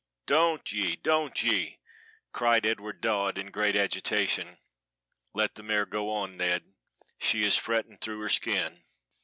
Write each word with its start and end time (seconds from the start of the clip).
doant 0.25 0.71
ye! 0.71 0.95
doant 0.95 1.43
ye!" 1.43 1.77
cried 2.31 2.65
Edward 2.65 3.01
Dodd 3.01 3.37
in 3.37 3.51
great 3.51 3.75
agitation. 3.75 4.57
"Let 5.35 5.53
the 5.53 5.61
mare 5.61 5.85
go 5.85 6.09
on, 6.09 6.37
Ned; 6.37 6.73
she 7.19 7.43
is 7.43 7.55
fretting 7.55 7.99
through 7.99 8.21
her 8.21 8.29
skin." 8.29 8.83